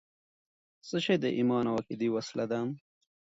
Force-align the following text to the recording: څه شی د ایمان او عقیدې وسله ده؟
څه 0.87 0.97
شی 1.05 1.15
د 1.21 1.25
ایمان 1.37 1.63
او 1.69 1.75
عقیدې 1.81 2.07
وسله 2.11 2.45
ده؟ 2.51 2.59